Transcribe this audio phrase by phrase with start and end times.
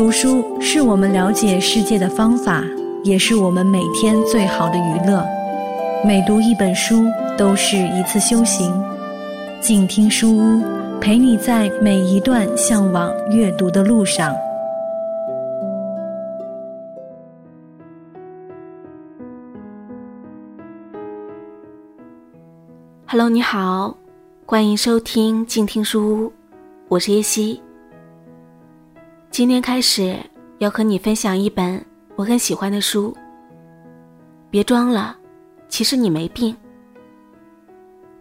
[0.00, 2.64] 读书是我们了解世界的方法，
[3.04, 5.22] 也是我们每天最好的娱乐。
[6.02, 7.04] 每读一本书，
[7.36, 8.72] 都是一次修行。
[9.60, 10.62] 静听书屋，
[11.02, 14.34] 陪你在每一段向往阅读的路上。
[23.04, 23.94] Hello，你好，
[24.46, 26.32] 欢迎收听静听书屋，
[26.88, 27.60] 我是叶希。
[29.40, 30.14] 今天开始
[30.58, 31.82] 要和你分享一本
[32.14, 33.16] 我很喜欢的书。
[34.50, 35.16] 别装了，
[35.66, 36.54] 其实你没病。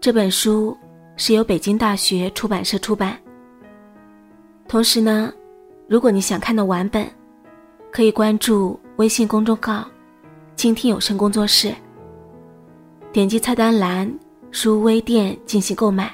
[0.00, 0.76] 这本书
[1.16, 3.16] 是由北京大学出版社出版。
[4.66, 5.32] 同时呢，
[5.86, 7.08] 如果你想看到完本，
[7.92, 9.88] 可以关注微信公众号
[10.56, 11.72] “倾听有声工作室”，
[13.14, 14.12] 点击菜单栏
[14.50, 16.12] “书微店”进行购买。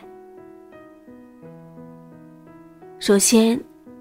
[2.98, 3.58] 首先。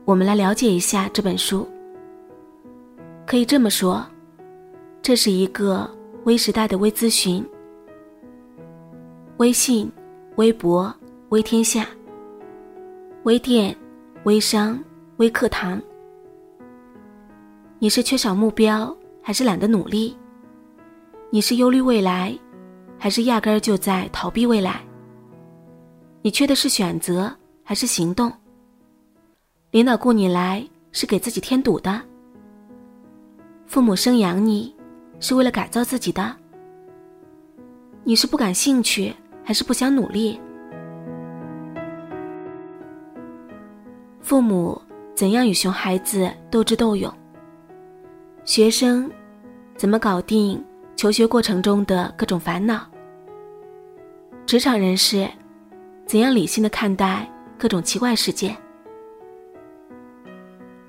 [0.09, 1.69] 我们来了解一下这本书。
[3.27, 4.03] 可以这么说，
[5.03, 5.87] 这是一个
[6.23, 7.45] 微时代的微咨询。
[9.37, 9.87] 微信、
[10.37, 10.91] 微博、
[11.29, 11.87] 微天下、
[13.21, 13.77] 微店、
[14.23, 14.83] 微商、
[15.17, 15.79] 微课堂。
[17.77, 20.17] 你是缺少目标，还是懒得努力？
[21.29, 22.35] 你是忧虑未来，
[22.97, 24.81] 还是压根儿就在逃避未来？
[26.23, 27.31] 你缺的是选择，
[27.63, 28.33] 还是行动？
[29.71, 32.01] 领导雇你来是给自己添堵的，
[33.67, 34.75] 父母生养你
[35.19, 36.35] 是为了改造自己的。
[38.03, 40.39] 你是不感兴趣还是不想努力？
[44.21, 44.81] 父母
[45.13, 47.13] 怎样与熊孩子斗智斗勇？
[48.45, 49.11] 学生
[49.77, 50.63] 怎么搞定
[50.95, 52.87] 求学过程中的各种烦恼？
[54.47, 55.29] 职场人士
[56.07, 58.57] 怎样理性的看待各种奇怪事件？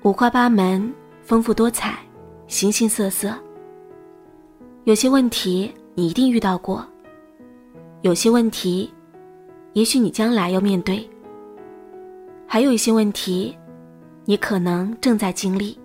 [0.03, 1.99] 五花八门，丰富多彩，
[2.47, 3.35] 形形色色。
[4.85, 6.83] 有些问题你一定遇到过，
[8.01, 8.91] 有些问题，
[9.73, 11.07] 也许你将来要面对。
[12.47, 13.55] 还有一些问题，
[14.25, 15.77] 你可能正在经历。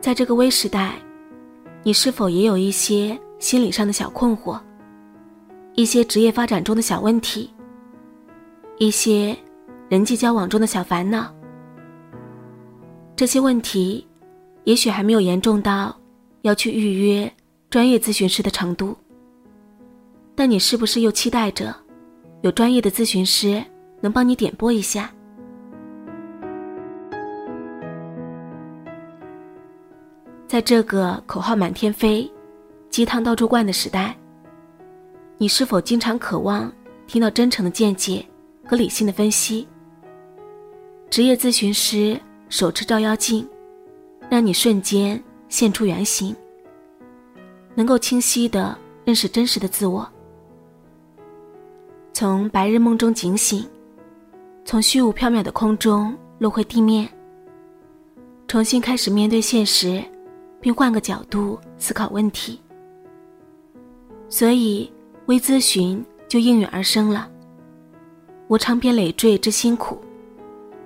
[0.00, 0.94] 在这个微时代，
[1.82, 4.56] 你是否也有一些心理上的小困惑？
[5.78, 7.48] 一些职业发展中的小问题，
[8.78, 9.36] 一些
[9.88, 11.32] 人际交往中的小烦恼，
[13.14, 14.04] 这些问题
[14.64, 15.96] 也许还没有严重到
[16.42, 17.32] 要去预约
[17.70, 18.96] 专业咨询师的程度，
[20.34, 21.72] 但你是不是又期待着
[22.40, 23.62] 有专业的咨询师
[24.00, 25.08] 能帮你点拨一下？
[30.48, 32.28] 在这个口号满天飞、
[32.90, 34.18] 鸡汤到处灌的时代。
[35.40, 36.70] 你是否经常渴望
[37.06, 38.26] 听到真诚的见解
[38.66, 39.68] 和理性的分析？
[41.08, 43.48] 职业咨询师手持照妖镜，
[44.28, 46.34] 让你瞬间现出原形，
[47.76, 50.06] 能够清晰的认识真实的自我，
[52.12, 53.64] 从白日梦中警醒，
[54.64, 57.08] 从虚无缥缈的空中落回地面，
[58.48, 60.02] 重新开始面对现实，
[60.60, 62.60] 并换个角度思考问题。
[64.28, 64.90] 所以。
[65.28, 67.30] 微咨询就应运而生了。
[68.46, 70.00] 我长篇累赘之辛苦，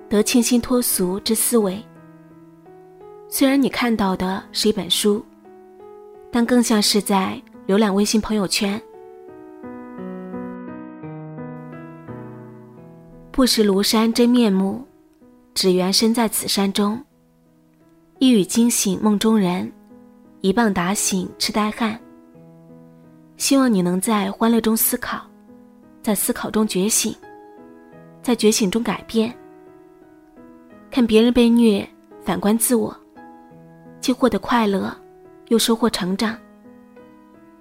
[0.08, 1.80] 得清新脱俗之思维。
[3.28, 5.24] 虽然你看到的是一本书，
[6.28, 8.80] 但更像是在浏览微信朋友圈。
[13.30, 14.84] 不识庐山真面目，
[15.54, 17.00] 只缘身在此山中。
[18.18, 19.72] 一语惊醒梦中人，
[20.40, 21.96] 一棒打醒痴呆汉。
[23.42, 25.20] 希望你能在欢乐中思考，
[26.00, 27.12] 在思考中觉醒，
[28.22, 29.34] 在觉醒中改变。
[30.92, 31.84] 看别人被虐，
[32.24, 32.96] 反观自我，
[34.00, 34.96] 既获得快乐，
[35.48, 36.38] 又收获成长。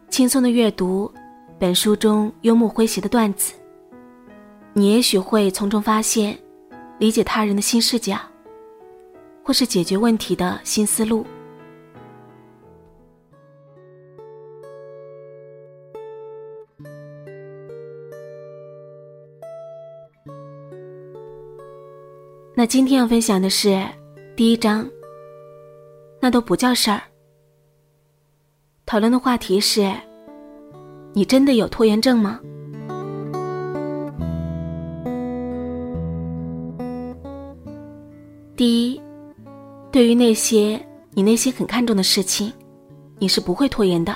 [0.07, 1.11] 轻松的阅读
[1.57, 3.51] 本书中幽默诙谐的段子，
[4.73, 6.37] 你也许会从中发现
[6.99, 8.19] 理解他人的新视角，
[9.41, 11.25] 或是解决问题的新思路。
[22.61, 23.83] 那今天要分享的是
[24.35, 24.87] 第一章。
[26.19, 27.01] 那都不叫事儿。
[28.85, 29.91] 讨论的话题是：
[31.11, 32.39] 你真的有拖延症吗？
[38.55, 39.01] 第一，
[39.91, 40.79] 对于那些
[41.15, 42.53] 你内心很看重的事情，
[43.17, 44.15] 你是不会拖延的。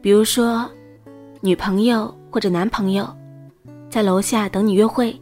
[0.00, 0.68] 比如说，
[1.40, 3.08] 女朋友、或者男朋友
[3.88, 5.16] 在楼下等你约会，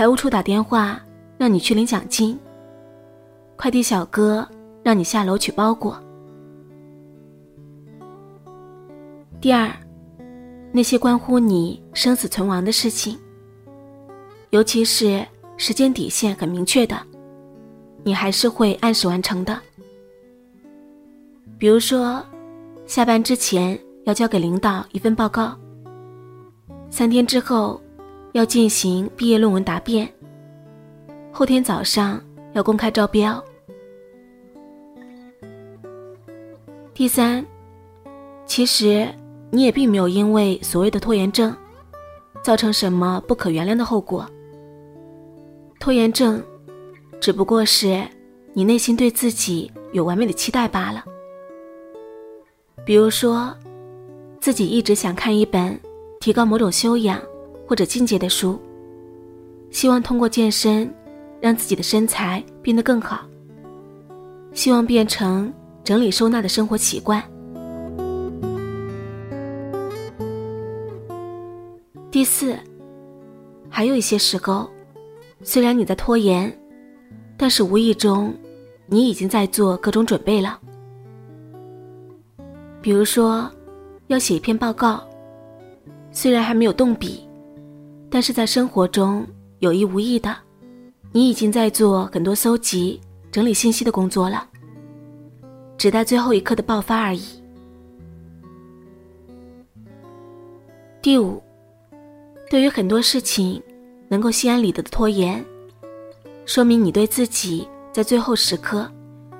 [0.00, 0.98] 财务处打电话
[1.36, 2.38] 让你去领奖金，
[3.54, 4.48] 快递小哥
[4.82, 6.02] 让你下楼取包裹。
[9.42, 9.70] 第二，
[10.72, 13.18] 那些关乎你生死存亡的事情，
[14.48, 15.22] 尤其是
[15.58, 16.98] 时间底线很明确的，
[18.02, 19.60] 你还是会按时完成的。
[21.58, 22.24] 比如说，
[22.86, 25.54] 下班之前要交给领导一份报告，
[26.88, 27.78] 三天之后
[28.32, 30.08] 要进行毕业论文答辩，
[31.32, 32.22] 后天早上
[32.52, 33.42] 要公开招标。
[36.94, 37.44] 第三，
[38.46, 39.08] 其实。
[39.52, 41.52] 你也并没有因为所谓的拖延症，
[42.40, 44.24] 造成什么不可原谅的后果。
[45.80, 46.40] 拖延症，
[47.20, 48.00] 只不过是
[48.52, 51.04] 你内心对自己有完美的期待罢了。
[52.84, 53.52] 比如说，
[54.38, 55.76] 自己一直想看一本
[56.20, 57.20] 提高某种修养
[57.70, 58.58] 或者境界的书，
[59.70, 60.92] 希望通过健身
[61.40, 63.20] 让自己的身材变得更好，
[64.52, 67.22] 希望变成整理收纳的生活习惯。
[72.10, 72.56] 第四，
[73.68, 74.68] 还有一些时候，
[75.44, 76.52] 虽然你在拖延，
[77.36, 78.34] 但是无意中，
[78.88, 80.58] 你已经在做各种准备了。
[82.82, 83.48] 比如说，
[84.08, 85.00] 要写一篇报告，
[86.10, 87.29] 虽然还没有动笔，
[88.10, 89.26] 但是在生活中
[89.60, 90.36] 有意无意的，
[91.12, 94.46] 你已经在做很多搜集、整理信息的工作了，
[95.78, 97.22] 只待最后一刻的爆发而已。
[101.00, 101.42] 第五。
[102.50, 103.62] 对于很多事情，
[104.08, 105.44] 能够心安理得的拖延，
[106.44, 108.90] 说明你对自己在最后时刻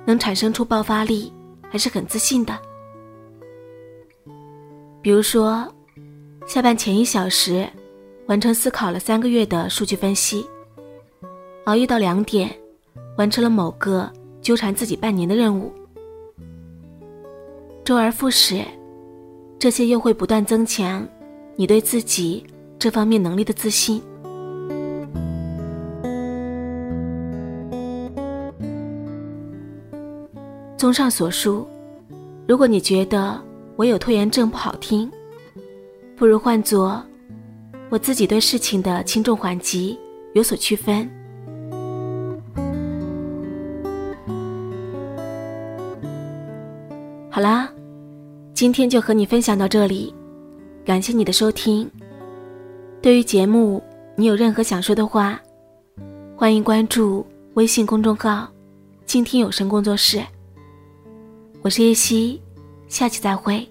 [0.05, 1.29] 能产生出爆发力
[1.69, 2.57] 还是很自信的。
[5.01, 5.67] 比如说，
[6.47, 7.69] 下班前一小时
[8.27, 10.45] 完成思考了三个月的数据分析，
[11.65, 12.49] 熬夜到两点
[13.17, 15.71] 完成了某个纠缠自己半年的任务，
[17.83, 18.63] 周而复始，
[19.59, 21.07] 这些又会不断增强
[21.55, 22.45] 你对自己。
[22.79, 24.01] 这方面能力的自信。
[30.75, 31.67] 综上所述，
[32.47, 33.39] 如果你觉得
[33.75, 35.11] 我有拖延症不好听，
[36.15, 37.05] 不如换作
[37.91, 39.99] 我自己对事情的轻重缓急
[40.33, 41.09] 有所区分。
[47.29, 47.69] 好啦，
[48.53, 50.15] 今天就和你分享到这里，
[50.85, 51.91] 感谢你的收听。
[53.01, 53.83] 对于节目，
[54.15, 55.37] 你有任何想说的话，
[56.37, 58.47] 欢迎关注微信公众号
[59.05, 60.23] “倾听有声工作室”。
[61.61, 62.41] 我是叶希，
[62.87, 63.70] 下期再会。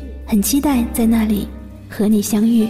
[0.31, 1.45] 很期待在那里
[1.89, 2.65] 和你相遇。